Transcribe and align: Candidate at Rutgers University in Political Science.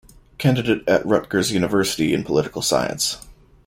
Candidate 0.39 0.83
at 0.89 1.05
Rutgers 1.05 1.51
University 1.51 2.11
in 2.11 2.23
Political 2.23 2.63
Science. 2.63 3.17